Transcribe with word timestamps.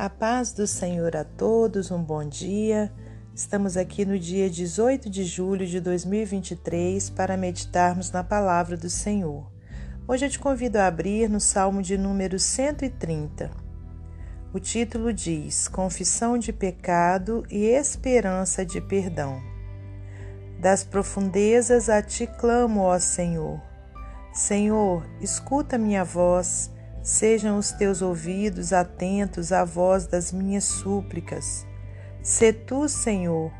A 0.00 0.08
paz 0.08 0.52
do 0.52 0.66
Senhor 0.66 1.14
a 1.14 1.24
todos, 1.24 1.90
um 1.90 2.02
bom 2.02 2.24
dia. 2.24 2.90
Estamos 3.34 3.76
aqui 3.76 4.06
no 4.06 4.18
dia 4.18 4.48
18 4.48 5.10
de 5.10 5.24
julho 5.24 5.66
de 5.66 5.78
2023 5.78 7.10
para 7.10 7.36
meditarmos 7.36 8.10
na 8.10 8.24
palavra 8.24 8.78
do 8.78 8.88
Senhor. 8.88 9.46
Hoje 10.08 10.24
eu 10.24 10.30
te 10.30 10.38
convido 10.38 10.78
a 10.78 10.86
abrir 10.86 11.28
no 11.28 11.38
Salmo 11.38 11.82
de 11.82 11.98
número 11.98 12.38
130. 12.38 13.50
O 14.54 14.58
título 14.58 15.12
diz: 15.12 15.68
Confissão 15.68 16.38
de 16.38 16.50
pecado 16.50 17.44
e 17.50 17.66
esperança 17.66 18.64
de 18.64 18.80
perdão. 18.80 19.38
Das 20.58 20.82
profundezas 20.82 21.90
a 21.90 22.00
ti 22.00 22.26
clamo, 22.26 22.80
ó 22.80 22.98
Senhor. 22.98 23.60
Senhor, 24.32 25.06
escuta 25.20 25.76
minha 25.76 26.04
voz 26.04 26.70
Sejam 27.02 27.56
os 27.56 27.72
teus 27.72 28.02
ouvidos 28.02 28.72
atentos 28.72 29.52
à 29.52 29.64
voz 29.64 30.06
das 30.06 30.32
minhas 30.32 30.64
súplicas. 30.64 31.66
Se 32.22 32.52
tu, 32.52 32.88
Senhor, 32.88 33.50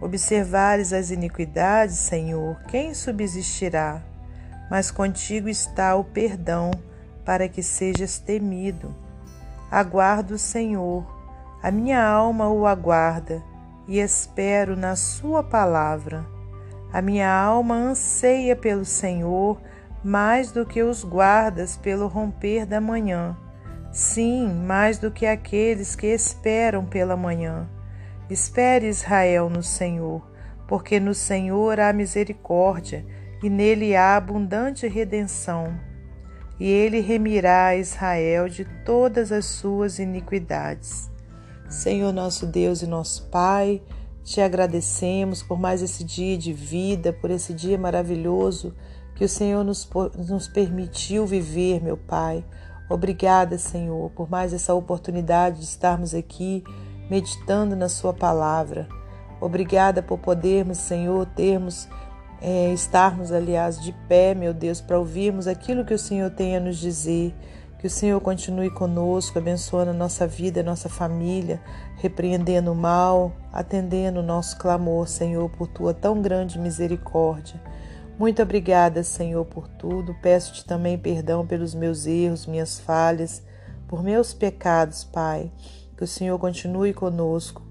observares 0.00 0.94
as 0.94 1.10
iniquidades, 1.10 1.96
Senhor, 1.96 2.58
quem 2.68 2.94
subsistirá? 2.94 4.02
Mas 4.70 4.90
contigo 4.90 5.48
está 5.48 5.94
o 5.94 6.04
perdão, 6.04 6.70
para 7.24 7.48
que 7.48 7.62
sejas 7.62 8.18
temido. 8.18 8.94
Aguardo 9.70 10.34
o 10.34 10.38
Senhor, 10.38 11.04
a 11.62 11.70
minha 11.70 12.02
alma 12.02 12.48
o 12.48 12.66
aguarda, 12.66 13.42
e 13.86 13.98
espero 13.98 14.74
na 14.74 14.96
Sua 14.96 15.42
palavra. 15.42 16.24
A 16.92 17.02
minha 17.02 17.30
alma 17.30 17.74
anseia 17.74 18.56
pelo 18.56 18.84
Senhor, 18.84 19.60
mais 20.06 20.52
do 20.52 20.64
que 20.64 20.84
os 20.84 21.02
guardas 21.02 21.76
pelo 21.76 22.06
romper 22.06 22.64
da 22.64 22.80
manhã. 22.80 23.36
Sim, 23.90 24.46
mais 24.46 24.98
do 24.98 25.10
que 25.10 25.26
aqueles 25.26 25.96
que 25.96 26.06
esperam 26.06 26.86
pela 26.86 27.16
manhã. 27.16 27.68
Espere 28.30 28.86
Israel 28.86 29.50
no 29.50 29.64
Senhor, 29.64 30.22
porque 30.68 31.00
no 31.00 31.12
Senhor 31.12 31.80
há 31.80 31.92
misericórdia 31.92 33.04
e 33.42 33.50
nele 33.50 33.96
há 33.96 34.16
abundante 34.16 34.86
redenção. 34.86 35.76
E 36.60 36.70
ele 36.70 37.00
remirá 37.00 37.66
a 37.66 37.76
Israel 37.76 38.48
de 38.48 38.64
todas 38.84 39.32
as 39.32 39.44
suas 39.44 39.98
iniquidades. 39.98 41.10
Senhor 41.68 42.12
nosso 42.12 42.46
Deus 42.46 42.80
e 42.80 42.86
nosso 42.86 43.28
Pai, 43.28 43.82
te 44.22 44.40
agradecemos 44.40 45.42
por 45.42 45.58
mais 45.58 45.82
esse 45.82 46.04
dia 46.04 46.38
de 46.38 46.52
vida, 46.52 47.12
por 47.12 47.28
esse 47.28 47.52
dia 47.52 47.76
maravilhoso 47.76 48.72
que 49.16 49.24
o 49.24 49.28
Senhor 49.28 49.64
nos, 49.64 49.88
nos 50.28 50.46
permitiu 50.46 51.26
viver, 51.26 51.82
meu 51.82 51.96
Pai. 51.96 52.44
Obrigada, 52.88 53.58
Senhor, 53.58 54.10
por 54.10 54.30
mais 54.30 54.52
essa 54.52 54.72
oportunidade 54.74 55.58
de 55.58 55.64
estarmos 55.64 56.14
aqui 56.14 56.62
meditando 57.10 57.74
na 57.74 57.88
Sua 57.88 58.12
palavra. 58.12 58.86
Obrigada 59.40 60.02
por 60.02 60.18
podermos, 60.18 60.78
Senhor, 60.78 61.26
termos, 61.34 61.88
é, 62.40 62.72
estarmos, 62.72 63.32
aliás, 63.32 63.82
de 63.82 63.92
pé, 64.06 64.34
meu 64.34 64.54
Deus, 64.54 64.80
para 64.80 64.98
ouvirmos 64.98 65.48
aquilo 65.48 65.84
que 65.84 65.94
o 65.94 65.98
Senhor 65.98 66.30
tem 66.30 66.56
a 66.56 66.60
nos 66.60 66.76
dizer. 66.76 67.34
Que 67.78 67.86
o 67.86 67.90
Senhor 67.90 68.20
continue 68.20 68.70
conosco, 68.70 69.38
abençoando 69.38 69.90
a 69.90 69.94
nossa 69.94 70.26
vida, 70.26 70.60
a 70.60 70.64
nossa 70.64 70.88
família, 70.88 71.60
repreendendo 71.96 72.72
o 72.72 72.74
mal, 72.74 73.32
atendendo 73.52 74.20
o 74.20 74.22
nosso 74.22 74.56
clamor, 74.58 75.06
Senhor, 75.08 75.48
por 75.50 75.66
tua 75.66 75.92
tão 75.92 76.22
grande 76.22 76.58
misericórdia. 76.58 77.60
Muito 78.18 78.42
obrigada, 78.42 79.02
Senhor, 79.02 79.44
por 79.44 79.68
tudo. 79.68 80.14
Peço-te 80.22 80.64
também 80.64 80.96
perdão 80.96 81.46
pelos 81.46 81.74
meus 81.74 82.06
erros, 82.06 82.46
minhas 82.46 82.78
falhas, 82.78 83.42
por 83.86 84.02
meus 84.02 84.32
pecados, 84.32 85.04
Pai. 85.04 85.52
Que 85.94 86.04
o 86.04 86.06
Senhor 86.06 86.38
continue 86.38 86.94
conosco. 86.94 87.62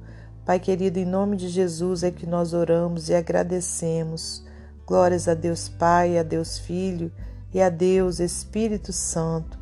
Pai 0.46 0.60
querido, 0.60 1.00
em 1.00 1.06
nome 1.06 1.36
de 1.36 1.50
Jesus 1.50 2.04
é 2.04 2.12
que 2.12 2.28
nós 2.28 2.54
oramos 2.54 3.10
e 3.10 3.16
agradecemos. 3.16 4.46
Glórias 4.86 5.28
a 5.28 5.34
Deus 5.34 5.68
Pai, 5.68 6.20
a 6.20 6.22
Deus 6.22 6.60
Filho 6.60 7.12
e 7.52 7.60
a 7.60 7.70
Deus 7.70 8.20
Espírito 8.20 8.94
Santo. 8.94 9.58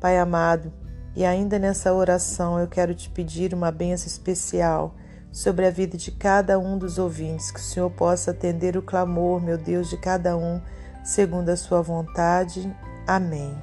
Pai 0.00 0.18
amado, 0.18 0.72
e 1.14 1.26
ainda 1.26 1.58
nessa 1.58 1.92
oração 1.92 2.58
eu 2.58 2.66
quero 2.66 2.94
te 2.94 3.10
pedir 3.10 3.52
uma 3.52 3.70
benção 3.70 4.06
especial 4.06 4.94
sobre 5.32 5.66
a 5.66 5.70
vida 5.70 5.96
de 5.96 6.12
cada 6.12 6.58
um 6.58 6.76
dos 6.76 6.98
ouvintes, 6.98 7.50
que 7.50 7.58
o 7.58 7.62
Senhor 7.62 7.90
possa 7.90 8.32
atender 8.32 8.76
o 8.76 8.82
clamor, 8.82 9.40
meu 9.40 9.56
Deus, 9.56 9.88
de 9.88 9.96
cada 9.96 10.36
um, 10.36 10.60
segundo 11.02 11.48
a 11.48 11.56
sua 11.56 11.80
vontade. 11.80 12.70
Amém. 13.06 13.56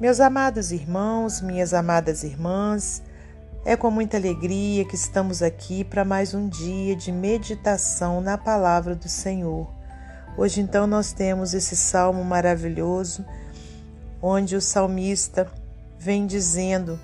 Meus 0.00 0.20
amados 0.20 0.70
irmãos, 0.70 1.40
minhas 1.40 1.74
amadas 1.74 2.22
irmãs, 2.22 3.02
é 3.64 3.74
com 3.76 3.90
muita 3.90 4.16
alegria 4.16 4.84
que 4.84 4.94
estamos 4.94 5.42
aqui 5.42 5.82
para 5.82 6.04
mais 6.04 6.32
um 6.32 6.48
dia 6.48 6.94
de 6.94 7.10
meditação 7.10 8.20
na 8.20 8.38
palavra 8.38 8.94
do 8.94 9.08
Senhor. 9.08 9.68
Hoje, 10.36 10.60
então, 10.60 10.86
nós 10.86 11.12
temos 11.12 11.52
esse 11.52 11.76
salmo 11.76 12.24
maravilhoso, 12.24 13.26
onde 14.22 14.54
o 14.54 14.60
salmista 14.60 15.50
vem 15.98 16.24
dizendo 16.24 16.98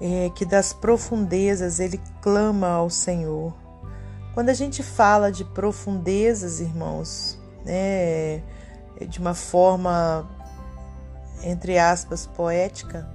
é, 0.00 0.30
que 0.34 0.44
das 0.44 0.72
profundezas 0.72 1.80
ele 1.80 2.00
clama 2.20 2.68
ao 2.68 2.90
Senhor. 2.90 3.54
Quando 4.34 4.48
a 4.48 4.54
gente 4.54 4.82
fala 4.82 5.30
de 5.30 5.44
profundezas, 5.44 6.60
irmãos, 6.60 7.38
né, 7.64 8.42
de 9.08 9.18
uma 9.20 9.34
forma, 9.34 10.28
entre 11.42 11.78
aspas, 11.78 12.26
poética, 12.26 13.08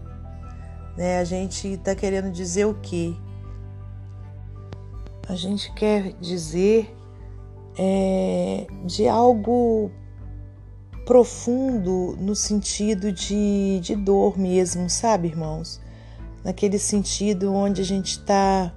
né, 0.96 1.20
a 1.20 1.24
gente 1.24 1.74
está 1.74 1.94
querendo 1.94 2.32
dizer 2.32 2.66
o 2.66 2.74
quê? 2.76 3.14
A 5.28 5.36
gente 5.36 5.72
quer 5.74 6.14
dizer 6.14 6.96
é, 7.78 8.68
de 8.86 9.08
algo 9.08 9.92
profundo 11.06 12.16
no 12.20 12.36
sentido 12.36 13.12
de, 13.12 13.80
de 13.82 13.96
dor 13.96 14.38
mesmo, 14.38 14.90
sabe, 14.90 15.28
irmãos? 15.28 15.82
Naquele 16.44 16.80
sentido 16.80 17.54
onde 17.54 17.82
a 17.82 17.86
gente 17.86 18.12
está 18.12 18.74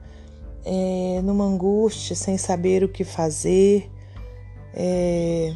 é, 0.65 1.21
numa 1.23 1.45
angústia, 1.45 2.15
sem 2.15 2.37
saber 2.37 2.85
o 2.85 2.89
que 2.89 3.05
fazer, 3.05 3.91
é, 4.75 5.55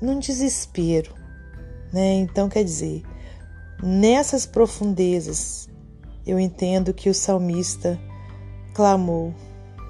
num 0.00 0.18
desespero. 0.18 1.14
Né? 1.92 2.14
Então, 2.14 2.48
quer 2.48 2.64
dizer, 2.64 3.02
nessas 3.82 4.46
profundezas, 4.46 5.68
eu 6.26 6.38
entendo 6.38 6.92
que 6.92 7.08
o 7.08 7.14
salmista 7.14 7.98
clamou, 8.74 9.34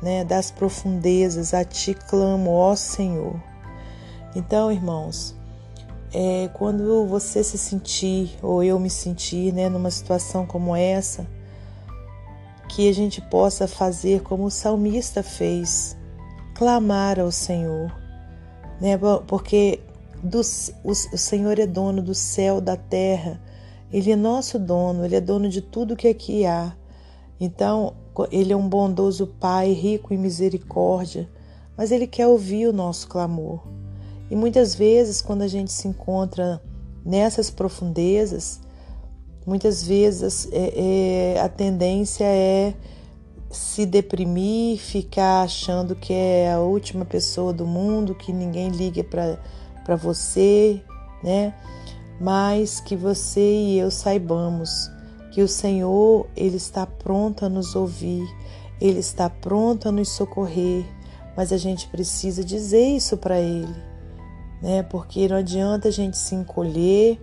né? 0.02 0.24
das 0.24 0.50
profundezas 0.50 1.54
a 1.54 1.64
ti 1.64 1.94
clamo, 1.94 2.50
ó 2.50 2.76
Senhor. 2.76 3.40
Então, 4.34 4.70
irmãos, 4.70 5.34
é, 6.14 6.48
quando 6.54 7.04
você 7.06 7.42
se 7.42 7.58
sentir, 7.58 8.38
ou 8.40 8.62
eu 8.62 8.78
me 8.78 8.88
sentir, 8.88 9.52
né, 9.52 9.68
numa 9.68 9.90
situação 9.90 10.46
como 10.46 10.76
essa, 10.76 11.26
que 12.68 12.88
a 12.88 12.94
gente 12.94 13.20
possa 13.20 13.66
fazer 13.66 14.22
como 14.22 14.44
o 14.44 14.50
salmista 14.50 15.24
fez, 15.24 15.96
clamar 16.54 17.18
ao 17.18 17.32
Senhor, 17.32 17.92
né, 18.80 18.96
porque 19.26 19.80
do, 20.22 20.40
o, 20.84 20.90
o 20.90 21.18
Senhor 21.18 21.58
é 21.58 21.66
dono 21.66 22.00
do 22.00 22.14
céu, 22.14 22.60
da 22.60 22.76
terra, 22.76 23.42
Ele 23.92 24.12
é 24.12 24.16
nosso 24.16 24.56
dono, 24.56 25.04
Ele 25.04 25.16
é 25.16 25.20
dono 25.20 25.48
de 25.48 25.60
tudo 25.60 25.96
que 25.96 26.06
aqui 26.06 26.46
há. 26.46 26.76
Então, 27.40 27.92
Ele 28.30 28.52
é 28.52 28.56
um 28.56 28.68
bondoso 28.68 29.26
Pai, 29.26 29.72
rico 29.72 30.14
em 30.14 30.18
misericórdia, 30.18 31.28
mas 31.76 31.90
Ele 31.90 32.06
quer 32.06 32.28
ouvir 32.28 32.68
o 32.68 32.72
nosso 32.72 33.08
clamor. 33.08 33.83
E 34.30 34.36
muitas 34.36 34.74
vezes, 34.74 35.20
quando 35.20 35.42
a 35.42 35.48
gente 35.48 35.72
se 35.72 35.86
encontra 35.86 36.60
nessas 37.04 37.50
profundezas, 37.50 38.60
muitas 39.46 39.82
vezes 39.82 40.48
é, 40.50 41.34
é, 41.36 41.40
a 41.40 41.48
tendência 41.48 42.24
é 42.24 42.74
se 43.50 43.86
deprimir, 43.86 44.78
ficar 44.78 45.42
achando 45.42 45.94
que 45.94 46.12
é 46.12 46.52
a 46.52 46.58
última 46.58 47.04
pessoa 47.04 47.52
do 47.52 47.66
mundo, 47.66 48.14
que 48.14 48.32
ninguém 48.32 48.70
liga 48.70 49.04
para 49.04 49.96
você, 49.96 50.82
né? 51.22 51.54
Mas 52.20 52.80
que 52.80 52.96
você 52.96 53.40
e 53.40 53.78
eu 53.78 53.90
saibamos 53.90 54.90
que 55.30 55.42
o 55.42 55.48
Senhor, 55.48 56.26
Ele 56.36 56.56
está 56.56 56.86
pronto 56.86 57.44
a 57.44 57.48
nos 57.48 57.76
ouvir, 57.76 58.24
Ele 58.80 58.98
está 58.98 59.28
pronto 59.28 59.88
a 59.88 59.92
nos 59.92 60.08
socorrer, 60.08 60.84
mas 61.36 61.52
a 61.52 61.56
gente 61.56 61.86
precisa 61.88 62.42
dizer 62.42 62.86
isso 62.86 63.16
para 63.16 63.38
Ele 63.38 63.93
né? 64.62 64.82
Porque 64.82 65.28
não 65.28 65.36
adianta 65.36 65.88
a 65.88 65.90
gente 65.90 66.16
se 66.16 66.34
encolher, 66.34 67.20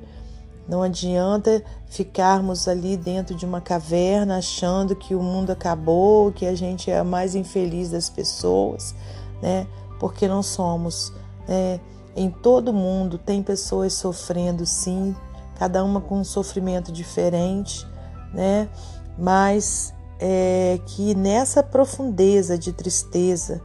não 0.68 0.84
adianta 0.84 1.64
ficarmos 1.88 2.68
ali 2.68 2.96
dentro 2.96 3.36
de 3.36 3.46
uma 3.46 3.60
caverna 3.60 4.38
achando 4.38 4.96
que 4.96 5.14
o 5.14 5.22
mundo 5.22 5.52
acabou, 5.52 6.32
que 6.32 6.46
a 6.46 6.56
gente 6.56 6.90
é 6.90 7.00
a 7.00 7.04
mais 7.04 7.36
infeliz 7.36 7.90
das 7.90 8.10
pessoas, 8.10 8.96
né? 9.42 9.68
Porque 10.00 10.28
não 10.28 10.42
somos. 10.42 11.12
Né? 11.48 11.80
Em 12.16 12.30
todo 12.30 12.74
mundo 12.74 13.18
tem 13.18 13.42
pessoas 13.44 13.94
sofrendo, 13.94 14.66
sim. 14.66 15.16
cada 15.56 15.84
uma 15.84 16.02
com 16.02 16.20
um 16.20 16.24
sofrimento 16.24 16.92
diferente, 16.92 17.86
né? 18.34 18.70
Mas 19.18 19.94
é, 20.20 20.80
que 20.86 21.16
nessa 21.16 21.64
profundeza 21.64 22.58
de 22.58 22.72
tristeza 22.72 23.62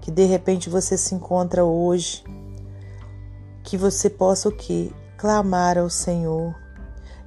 que 0.00 0.10
de 0.12 0.24
repente 0.24 0.70
você 0.70 0.96
se 0.96 1.16
encontra 1.16 1.64
hoje, 1.64 2.22
que 3.66 3.76
você 3.76 4.08
possa 4.08 4.48
o 4.48 4.52
que? 4.52 4.94
Clamar 5.18 5.76
ao 5.76 5.90
Senhor. 5.90 6.54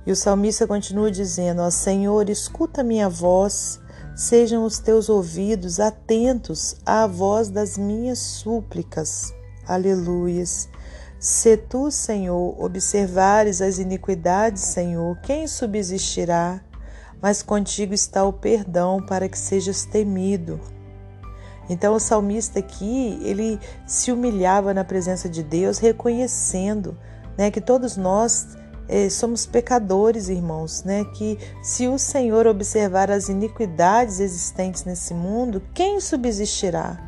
E 0.06 0.12
o 0.12 0.16
salmista 0.16 0.66
continua 0.66 1.12
dizendo: 1.12 1.62
Ó 1.62 1.70
Senhor, 1.70 2.30
escuta 2.30 2.82
minha 2.82 3.10
voz, 3.10 3.80
sejam 4.16 4.64
os 4.64 4.80
teus 4.80 5.10
ouvidos 5.10 5.82
atentos 5.82 6.78
à 6.86 7.06
voz 7.06 7.50
das 7.50 7.78
minhas 7.78 8.20
súplicas. 8.20 9.34
Aleluias. 9.68 10.70
Se 11.20 11.58
tu, 11.58 11.92
Senhor, 11.92 12.56
observares 12.64 13.62
as 13.62 13.78
iniquidades, 13.78 14.64
Senhor, 14.64 15.20
quem 15.22 15.46
subsistirá? 15.46 16.62
Mas 17.22 17.44
contigo 17.44 17.94
está 17.94 18.24
o 18.24 18.32
perdão 18.32 19.06
para 19.06 19.28
que 19.28 19.38
sejas 19.38 19.84
temido. 19.84 20.58
Então 21.70 21.94
o 21.94 22.00
salmista 22.00 22.60
aqui, 22.60 23.20
ele 23.22 23.60
se 23.86 24.12
humilhava 24.12 24.74
na 24.74 24.84
presença 24.84 25.30
de 25.30 25.44
Deus, 25.44 25.78
reconhecendo, 25.78 26.98
né, 27.38 27.52
que 27.52 27.62
todos 27.62 27.96
nós 27.96 28.58
eh, 28.90 29.08
somos 29.08 29.46
pecadores, 29.46 30.30
irmãos, 30.30 30.84
né? 30.84 31.06
Que 31.14 31.38
se 31.62 31.88
o 31.88 32.00
Senhor 32.00 32.48
observar 32.48 33.12
as 33.12 33.30
iniquidades 33.30 34.20
existentes 34.20 34.84
nesse 34.84 35.14
mundo, 35.14 35.62
quem 35.76 36.02
subsistirá? 36.02 37.00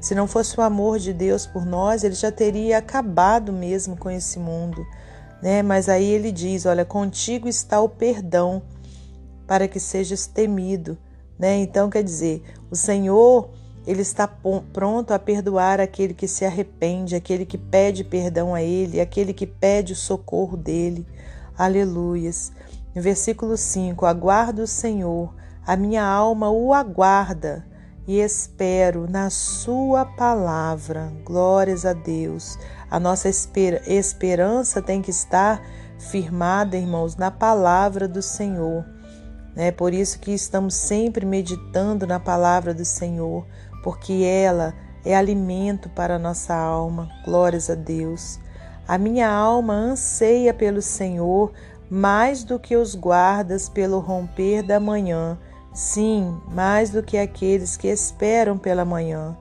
Se 0.00 0.14
não 0.14 0.26
fosse 0.26 0.58
o 0.58 0.62
amor 0.62 0.98
de 0.98 1.12
Deus 1.12 1.46
por 1.46 1.64
nós, 1.64 2.02
ele 2.02 2.14
já 2.14 2.32
teria 2.32 2.78
acabado 2.78 3.52
mesmo 3.52 3.96
com 3.96 4.10
esse 4.10 4.38
mundo, 4.38 4.84
né? 5.40 5.62
Mas 5.62 5.88
aí 5.88 6.04
ele 6.04 6.32
diz: 6.32 6.66
Olha, 6.66 6.84
contigo 6.84 7.48
está 7.48 7.80
o 7.80 7.88
perdão 7.88 8.60
para 9.46 9.68
que 9.68 9.78
sejas 9.78 10.26
temido, 10.26 10.98
né? 11.38 11.56
Então 11.58 11.88
quer 11.88 12.02
dizer, 12.02 12.42
o 12.68 12.74
Senhor 12.74 13.50
ele 13.88 14.02
está 14.02 14.28
pronto 14.70 15.14
a 15.14 15.18
perdoar 15.18 15.80
aquele 15.80 16.12
que 16.12 16.28
se 16.28 16.44
arrepende, 16.44 17.16
aquele 17.16 17.46
que 17.46 17.56
pede 17.56 18.04
perdão 18.04 18.54
a 18.54 18.62
ele, 18.62 19.00
aquele 19.00 19.32
que 19.32 19.46
pede 19.46 19.94
o 19.94 19.96
socorro 19.96 20.58
dele. 20.58 21.06
Aleluias. 21.56 22.52
Versículo 22.94 23.56
5: 23.56 24.04
Aguardo 24.04 24.60
o 24.60 24.66
Senhor, 24.66 25.34
a 25.66 25.74
minha 25.74 26.04
alma 26.04 26.50
o 26.50 26.74
aguarda 26.74 27.64
e 28.06 28.20
espero 28.20 29.08
na 29.08 29.30
Sua 29.30 30.04
palavra. 30.04 31.10
Glórias 31.24 31.86
a 31.86 31.94
Deus. 31.94 32.58
A 32.90 33.00
nossa 33.00 33.30
esper 33.30 33.82
esperança 33.86 34.82
tem 34.82 35.00
que 35.00 35.10
estar 35.10 35.62
firmada, 35.98 36.76
irmãos, 36.76 37.16
na 37.16 37.30
palavra 37.30 38.06
do 38.06 38.20
Senhor. 38.20 38.84
É 39.60 39.72
por 39.72 39.92
isso 39.92 40.20
que 40.20 40.30
estamos 40.30 40.74
sempre 40.74 41.26
meditando 41.26 42.06
na 42.06 42.20
palavra 42.20 42.72
do 42.72 42.84
Senhor, 42.84 43.44
porque 43.82 44.24
ela 44.24 44.74
é 45.04 45.16
alimento 45.16 45.88
para 45.88 46.16
a 46.16 46.18
nossa 46.18 46.54
alma. 46.54 47.08
Glórias 47.24 47.70
a 47.70 47.74
Deus. 47.74 48.38
A 48.86 48.96
minha 48.98 49.28
alma 49.30 49.74
anseia 49.74 50.54
pelo 50.54 50.82
Senhor 50.82 51.52
mais 51.90 52.44
do 52.44 52.58
que 52.58 52.76
os 52.76 52.94
guardas 52.94 53.68
pelo 53.68 53.98
romper 53.98 54.62
da 54.62 54.78
manhã 54.78 55.38
Sim, 55.78 56.40
mais 56.48 56.90
do 56.90 57.04
que 57.04 57.16
aqueles 57.16 57.76
que 57.76 57.86
esperam 57.86 58.58
pela 58.58 58.84
manhã. 58.84 59.36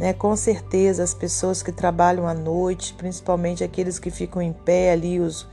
Né? 0.00 0.14
Com 0.14 0.34
certeza, 0.34 1.02
as 1.02 1.12
pessoas 1.12 1.62
que 1.62 1.70
trabalham 1.70 2.26
à 2.26 2.32
noite, 2.32 2.94
principalmente 2.94 3.62
aqueles 3.62 3.98
que 3.98 4.10
ficam 4.10 4.40
em 4.40 4.50
pé 4.50 4.92
ali, 4.92 5.20
os, 5.20 5.46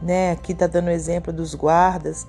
né? 0.00 0.30
aqui 0.30 0.52
está 0.52 0.68
dando 0.68 0.86
o 0.86 0.90
exemplo 0.90 1.32
dos 1.32 1.56
guardas, 1.56 2.28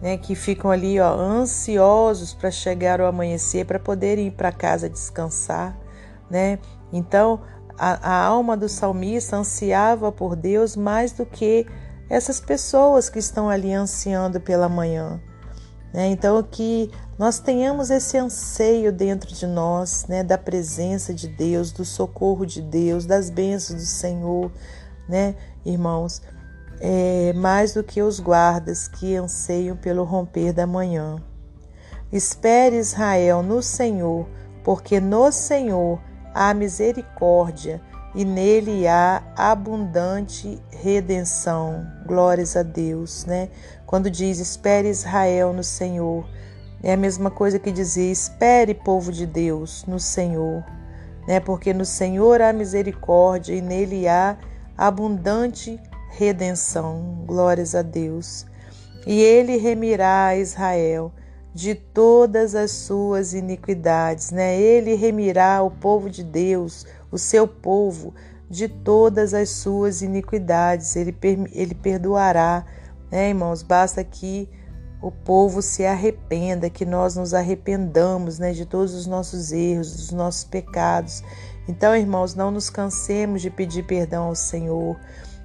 né? 0.00 0.16
que 0.16 0.34
ficam 0.34 0.70
ali 0.70 1.00
ó, 1.00 1.14
ansiosos 1.14 2.34
para 2.34 2.50
chegar 2.50 3.00
ao 3.00 3.06
amanhecer, 3.06 3.66
para 3.66 3.78
poderem 3.78 4.28
ir 4.28 4.30
para 4.32 4.52
casa 4.52 4.88
descansar. 4.88 5.78
Né? 6.30 6.58
Então, 6.92 7.40
a, 7.78 8.16
a 8.16 8.24
alma 8.24 8.56
do 8.56 8.68
salmista 8.68 9.36
ansiava 9.36 10.10
por 10.10 10.36
Deus 10.36 10.76
mais 10.76 11.12
do 11.12 11.24
que 11.24 11.66
essas 12.08 12.40
pessoas 12.40 13.10
que 13.10 13.18
estão 13.18 13.48
ali 13.48 13.72
ansiando 13.72 14.40
pela 14.40 14.68
manhã. 14.68 15.20
Né? 15.92 16.08
Então, 16.08 16.42
que 16.42 16.90
nós 17.18 17.38
tenhamos 17.38 17.90
esse 17.90 18.16
anseio 18.16 18.92
dentro 18.92 19.32
de 19.34 19.46
nós, 19.46 20.06
né? 20.06 20.22
da 20.22 20.38
presença 20.38 21.12
de 21.12 21.28
Deus, 21.28 21.72
do 21.72 21.84
socorro 21.84 22.44
de 22.44 22.62
Deus, 22.62 23.06
das 23.06 23.30
bênçãos 23.30 23.80
do 23.80 23.86
Senhor, 23.86 24.52
né, 25.08 25.34
irmãos? 25.64 26.22
É, 26.80 27.32
mais 27.34 27.74
do 27.74 27.82
que 27.82 28.00
os 28.00 28.20
guardas 28.20 28.86
que 28.86 29.16
anseiam 29.16 29.76
pelo 29.76 30.04
romper 30.04 30.52
da 30.52 30.66
manhã. 30.66 31.16
Espere 32.12 32.76
Israel 32.76 33.42
no 33.42 33.62
Senhor, 33.62 34.26
porque 34.62 35.00
no 35.00 35.30
Senhor 35.32 36.00
há 36.32 36.54
misericórdia 36.54 37.82
e 38.14 38.24
nele 38.24 38.86
há 38.86 39.22
abundante 39.36 40.60
redenção. 40.70 41.86
Glórias 42.06 42.56
a 42.56 42.62
Deus, 42.62 43.24
né? 43.26 43.48
Quando 43.86 44.10
diz 44.10 44.38
espere 44.38 44.88
Israel 44.88 45.52
no 45.52 45.62
Senhor, 45.62 46.26
é 46.82 46.92
a 46.92 46.96
mesma 46.96 47.30
coisa 47.30 47.58
que 47.58 47.72
dizer 47.72 48.10
espere 48.10 48.72
povo 48.72 49.12
de 49.12 49.26
Deus 49.26 49.84
no 49.86 49.98
Senhor, 49.98 50.64
né? 51.26 51.40
Porque 51.40 51.74
no 51.74 51.84
Senhor 51.84 52.40
há 52.40 52.52
misericórdia 52.52 53.54
e 53.54 53.60
nele 53.60 54.08
há 54.08 54.36
abundante 54.76 55.80
redenção. 56.08 57.24
Glórias 57.26 57.74
a 57.74 57.82
Deus. 57.82 58.46
E 59.06 59.20
ele 59.20 59.56
remirá 59.56 60.26
a 60.26 60.36
Israel 60.36 61.12
de 61.54 61.74
todas 61.74 62.54
as 62.54 62.70
suas 62.70 63.32
iniquidades, 63.32 64.30
né? 64.30 64.60
Ele 64.60 64.94
remirá 64.94 65.62
o 65.62 65.70
povo 65.70 66.10
de 66.10 66.22
Deus 66.22 66.86
o 67.10 67.18
seu 67.18 67.48
povo 67.48 68.14
de 68.50 68.68
todas 68.68 69.34
as 69.34 69.50
suas 69.50 70.02
iniquidades. 70.02 70.94
Ele, 70.94 71.16
ele 71.52 71.74
perdoará, 71.74 72.64
né, 73.10 73.30
irmãos? 73.30 73.62
Basta 73.62 74.04
que 74.04 74.48
o 75.00 75.10
povo 75.10 75.62
se 75.62 75.84
arrependa, 75.84 76.68
que 76.68 76.84
nós 76.84 77.16
nos 77.16 77.32
arrependamos 77.32 78.38
né, 78.38 78.52
de 78.52 78.66
todos 78.66 78.94
os 78.94 79.06
nossos 79.06 79.52
erros, 79.52 79.96
dos 79.96 80.10
nossos 80.10 80.44
pecados. 80.44 81.22
Então, 81.68 81.94
irmãos, 81.94 82.34
não 82.34 82.50
nos 82.50 82.68
cansemos 82.68 83.42
de 83.42 83.50
pedir 83.50 83.84
perdão 83.84 84.24
ao 84.24 84.34
Senhor, 84.34 84.98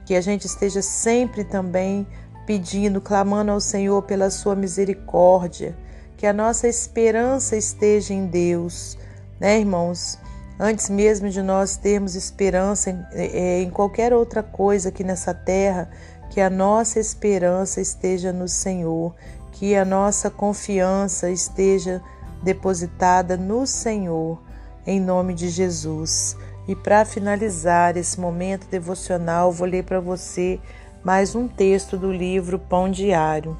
que 0.05 0.15
a 0.15 0.21
gente 0.21 0.45
esteja 0.45 0.81
sempre 0.81 1.43
também 1.43 2.05
pedindo, 2.45 2.99
clamando 2.99 3.51
ao 3.51 3.59
Senhor 3.59 4.01
pela 4.03 4.29
sua 4.29 4.55
misericórdia, 4.55 5.75
que 6.17 6.27
a 6.27 6.33
nossa 6.33 6.67
esperança 6.67 7.55
esteja 7.55 8.13
em 8.13 8.25
Deus, 8.25 8.97
né, 9.39 9.59
irmãos? 9.59 10.17
Antes 10.59 10.89
mesmo 10.89 11.29
de 11.29 11.41
nós 11.41 11.77
termos 11.77 12.15
esperança 12.15 12.89
em, 12.89 13.05
é, 13.11 13.61
em 13.61 13.69
qualquer 13.69 14.13
outra 14.13 14.43
coisa 14.43 14.89
aqui 14.89 15.03
nessa 15.03 15.33
terra, 15.33 15.89
que 16.29 16.39
a 16.39 16.49
nossa 16.49 16.99
esperança 16.99 17.81
esteja 17.81 18.31
no 18.31 18.47
Senhor, 18.47 19.13
que 19.51 19.75
a 19.75 19.85
nossa 19.85 20.29
confiança 20.29 21.29
esteja 21.29 22.01
depositada 22.43 23.37
no 23.37 23.65
Senhor, 23.65 24.41
em 24.85 24.99
nome 24.99 25.33
de 25.33 25.49
Jesus. 25.49 26.35
E 26.65 26.75
para 26.75 27.03
finalizar 27.03 27.97
esse 27.97 28.17
momento 28.17 28.67
devocional, 28.69 29.51
vou 29.51 29.67
ler 29.67 29.83
para 29.83 29.99
você 29.99 30.59
mais 31.03 31.35
um 31.35 31.45
texto 31.45 31.97
do 31.97 32.09
livro 32.09 32.57
Pão 32.57 32.89
Diário. 32.89 33.57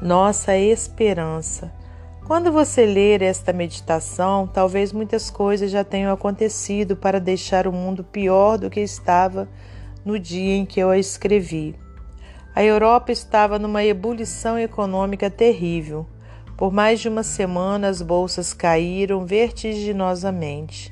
Nossa 0.00 0.56
esperança. 0.56 1.72
Quando 2.26 2.50
você 2.50 2.84
ler 2.84 3.22
esta 3.22 3.52
meditação, 3.52 4.48
talvez 4.48 4.92
muitas 4.92 5.30
coisas 5.30 5.70
já 5.70 5.84
tenham 5.84 6.12
acontecido 6.12 6.96
para 6.96 7.20
deixar 7.20 7.68
o 7.68 7.72
mundo 7.72 8.02
pior 8.02 8.58
do 8.58 8.68
que 8.68 8.80
estava 8.80 9.48
no 10.04 10.18
dia 10.18 10.56
em 10.56 10.66
que 10.66 10.80
eu 10.80 10.90
a 10.90 10.98
escrevi. 10.98 11.76
A 12.56 12.64
Europa 12.64 13.12
estava 13.12 13.56
numa 13.56 13.84
ebulição 13.84 14.58
econômica 14.58 15.30
terrível. 15.30 16.06
Por 16.56 16.72
mais 16.72 16.98
de 16.98 17.08
uma 17.08 17.22
semana, 17.22 17.88
as 17.88 18.02
bolsas 18.02 18.52
caíram 18.52 19.24
vertiginosamente. 19.24 20.91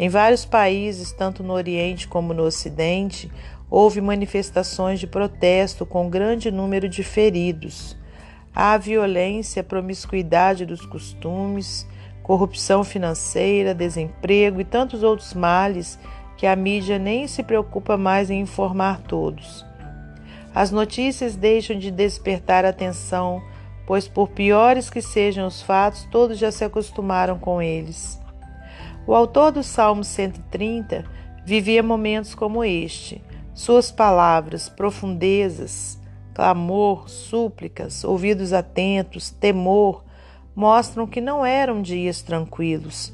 Em 0.00 0.08
vários 0.08 0.46
países, 0.46 1.12
tanto 1.12 1.42
no 1.42 1.52
Oriente 1.52 2.08
como 2.08 2.32
no 2.32 2.44
Ocidente, 2.44 3.30
houve 3.68 4.00
manifestações 4.00 4.98
de 4.98 5.06
protesto 5.06 5.84
com 5.84 6.08
grande 6.08 6.50
número 6.50 6.88
de 6.88 7.02
feridos. 7.04 7.98
Há 8.54 8.78
violência, 8.78 9.62
promiscuidade 9.62 10.64
dos 10.64 10.86
costumes, 10.86 11.86
corrupção 12.22 12.82
financeira, 12.82 13.74
desemprego 13.74 14.62
e 14.62 14.64
tantos 14.64 15.02
outros 15.02 15.34
males 15.34 15.98
que 16.34 16.46
a 16.46 16.56
mídia 16.56 16.98
nem 16.98 17.26
se 17.26 17.42
preocupa 17.42 17.98
mais 17.98 18.30
em 18.30 18.40
informar 18.40 19.02
todos. 19.02 19.66
As 20.54 20.70
notícias 20.70 21.36
deixam 21.36 21.78
de 21.78 21.90
despertar 21.90 22.64
atenção, 22.64 23.42
pois, 23.86 24.08
por 24.08 24.30
piores 24.30 24.88
que 24.88 25.02
sejam 25.02 25.46
os 25.46 25.60
fatos, 25.60 26.08
todos 26.10 26.38
já 26.38 26.50
se 26.50 26.64
acostumaram 26.64 27.38
com 27.38 27.60
eles. 27.60 28.18
O 29.06 29.14
autor 29.14 29.50
do 29.52 29.62
Salmo 29.62 30.04
130 30.04 31.04
vivia 31.44 31.82
momentos 31.82 32.34
como 32.34 32.62
este. 32.62 33.22
Suas 33.54 33.90
palavras, 33.90 34.68
profundezas, 34.68 36.00
clamor, 36.34 37.08
súplicas, 37.08 38.04
ouvidos 38.04 38.52
atentos, 38.52 39.30
temor, 39.30 40.04
mostram 40.54 41.06
que 41.06 41.20
não 41.20 41.44
eram 41.44 41.82
dias 41.82 42.22
tranquilos. 42.22 43.12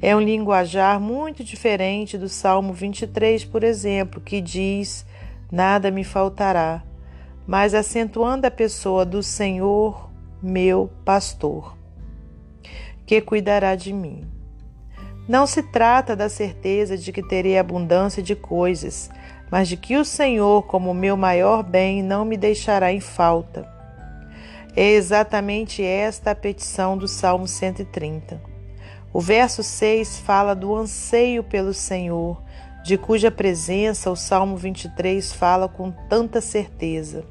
É 0.00 0.14
um 0.14 0.20
linguajar 0.20 1.00
muito 1.00 1.42
diferente 1.42 2.16
do 2.16 2.28
Salmo 2.28 2.72
23, 2.72 3.44
por 3.44 3.64
exemplo, 3.64 4.20
que 4.20 4.40
diz: 4.40 5.04
Nada 5.50 5.90
me 5.90 6.04
faltará, 6.04 6.84
mas 7.46 7.74
acentuando 7.74 8.46
a 8.46 8.50
pessoa 8.50 9.04
do 9.04 9.22
Senhor, 9.22 10.08
meu 10.40 10.88
pastor, 11.04 11.76
que 13.04 13.20
cuidará 13.20 13.74
de 13.74 13.92
mim. 13.92 14.37
Não 15.28 15.46
se 15.46 15.62
trata 15.62 16.16
da 16.16 16.30
certeza 16.30 16.96
de 16.96 17.12
que 17.12 17.22
terei 17.22 17.58
abundância 17.58 18.22
de 18.22 18.34
coisas, 18.34 19.10
mas 19.50 19.68
de 19.68 19.76
que 19.76 19.94
o 19.98 20.04
Senhor, 20.04 20.62
como 20.62 20.94
meu 20.94 21.18
maior 21.18 21.62
bem, 21.62 22.02
não 22.02 22.24
me 22.24 22.34
deixará 22.34 22.90
em 22.90 23.00
falta. 23.00 23.68
É 24.74 24.92
exatamente 24.92 25.84
esta 25.84 26.30
a 26.30 26.34
petição 26.34 26.96
do 26.96 27.06
Salmo 27.06 27.46
130. 27.46 28.40
O 29.12 29.20
verso 29.20 29.62
6 29.62 30.20
fala 30.20 30.54
do 30.54 30.74
anseio 30.74 31.44
pelo 31.44 31.74
Senhor, 31.74 32.42
de 32.82 32.96
cuja 32.96 33.30
presença 33.30 34.10
o 34.10 34.16
Salmo 34.16 34.56
23 34.56 35.30
fala 35.32 35.68
com 35.68 35.90
tanta 35.90 36.40
certeza. 36.40 37.24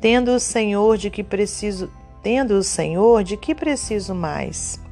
Tendo 0.00 0.32
o 0.32 0.40
Senhor 0.40 0.96
de 0.96 1.10
que 1.10 1.22
preciso, 1.22 1.88
tendo 2.24 2.54
o 2.54 2.62
Senhor 2.64 3.22
de 3.22 3.36
que 3.36 3.54
preciso 3.54 4.14
mais? 4.16 4.82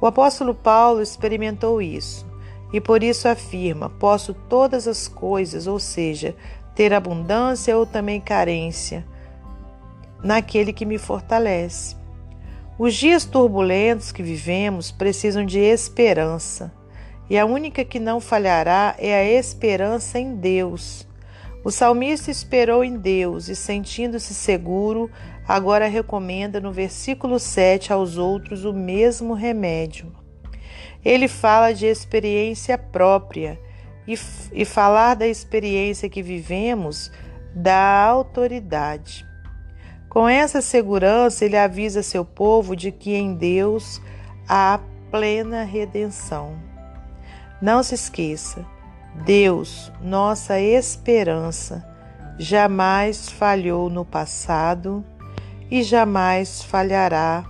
O 0.00 0.06
apóstolo 0.06 0.54
Paulo 0.54 1.02
experimentou 1.02 1.82
isso 1.82 2.26
e 2.72 2.80
por 2.80 3.02
isso 3.02 3.28
afirma: 3.28 3.90
posso 3.90 4.32
todas 4.32 4.88
as 4.88 5.08
coisas, 5.08 5.66
ou 5.66 5.78
seja, 5.78 6.34
ter 6.74 6.94
abundância 6.94 7.76
ou 7.76 7.84
também 7.84 8.20
carência, 8.20 9.04
naquele 10.22 10.72
que 10.72 10.86
me 10.86 10.98
fortalece. 10.98 11.96
Os 12.78 12.94
dias 12.94 13.26
turbulentos 13.26 14.10
que 14.10 14.22
vivemos 14.22 14.90
precisam 14.90 15.44
de 15.44 15.58
esperança, 15.58 16.72
e 17.28 17.38
a 17.38 17.44
única 17.44 17.84
que 17.84 18.00
não 18.00 18.20
falhará 18.20 18.94
é 18.98 19.14
a 19.14 19.24
esperança 19.24 20.18
em 20.18 20.34
Deus. 20.34 21.06
O 21.62 21.70
salmista 21.70 22.30
esperou 22.30 22.82
em 22.82 22.96
Deus 22.96 23.48
e, 23.48 23.54
sentindo-se 23.54 24.32
seguro, 24.32 25.10
agora 25.46 25.86
recomenda 25.86 26.60
no 26.60 26.72
versículo 26.72 27.38
7 27.38 27.92
aos 27.92 28.16
outros 28.16 28.64
o 28.64 28.72
mesmo 28.72 29.34
remédio. 29.34 30.12
Ele 31.04 31.28
fala 31.28 31.72
de 31.72 31.86
experiência 31.86 32.76
própria 32.76 33.58
e, 34.06 34.18
e 34.52 34.64
falar 34.64 35.14
da 35.14 35.26
experiência 35.26 36.08
que 36.08 36.22
vivemos 36.22 37.10
dá 37.54 38.04
autoridade. 38.04 39.26
Com 40.08 40.28
essa 40.28 40.60
segurança, 40.60 41.44
ele 41.44 41.56
avisa 41.56 42.02
seu 42.02 42.24
povo 42.24 42.74
de 42.74 42.90
que 42.90 43.14
em 43.14 43.34
Deus 43.34 44.00
há 44.48 44.80
plena 45.10 45.62
redenção. 45.62 46.56
Não 47.62 47.82
se 47.82 47.94
esqueça, 47.94 48.66
Deus, 49.24 49.92
nossa 50.00 50.60
esperança, 50.60 51.86
jamais 52.38 53.28
falhou 53.28 53.90
no 53.90 54.04
passado 54.04 55.04
e 55.70 55.82
jamais 55.82 56.62
falhará 56.62 57.44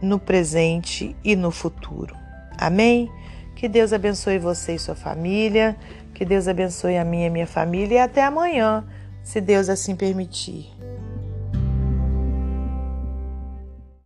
no 0.00 0.18
presente 0.18 1.14
e 1.24 1.36
no 1.36 1.50
futuro. 1.50 2.14
Amém? 2.58 3.10
Que 3.54 3.68
Deus 3.68 3.92
abençoe 3.92 4.38
você 4.38 4.74
e 4.74 4.78
sua 4.78 4.94
família, 4.94 5.76
que 6.14 6.24
Deus 6.24 6.48
abençoe 6.48 6.96
a 6.96 7.04
minha 7.04 7.26
e 7.26 7.30
minha 7.30 7.46
família 7.46 7.96
e 7.96 7.98
até 7.98 8.24
amanhã, 8.24 8.84
se 9.22 9.40
Deus 9.40 9.68
assim 9.68 9.94
permitir. 9.94 10.71